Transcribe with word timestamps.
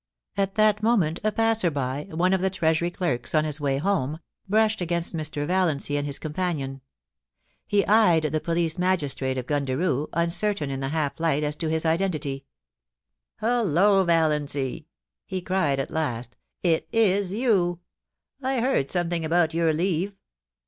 At 0.35 0.55
that 0.55 0.81
moment 0.81 1.19
a 1.23 1.31
passer 1.31 1.69
by— 1.69 2.07
one 2.09 2.33
of 2.33 2.41
the 2.41 2.49
Treasury 2.49 2.89
clerks 2.89 3.35
on 3.35 3.43
his 3.43 3.61
way 3.61 3.77
home— 3.77 4.17
brushed 4.49 4.81
against 4.81 5.15
Mr. 5.15 5.45
Valiancy 5.45 5.95
and 5.95 6.07
his 6.07 6.17
cdmpanion. 6.17 6.81
He 7.67 7.85
eyed 7.85 8.23
the 8.23 8.39
police 8.41 8.79
magistrate 8.79 9.37
of 9.37 9.45
Gundaroo, 9.45 10.09
uncertain 10.13 10.71
in 10.71 10.79
the 10.79 10.89
half 10.89 11.19
light 11.19 11.43
as 11.43 11.55
to 11.57 11.67
his 11.69 11.85
identity. 11.85 12.45
* 12.95 13.41
Hullo, 13.41 14.03
Valiancy!' 14.03 14.87
he 15.27 15.39
cried 15.39 15.79
at 15.79 15.91
last 15.91 16.35
* 16.51 16.63
It 16.73 16.87
is 16.91 17.31
you. 17.33 17.79
I 18.41 18.59
heard 18.59 18.89
something 18.89 19.23
about 19.23 19.53
your 19.53 19.71
leave. 19.71 20.15